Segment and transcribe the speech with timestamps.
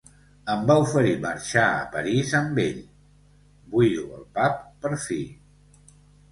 [0.53, 5.23] Em va oferir marxar a París amb ell –buido el pap per fi.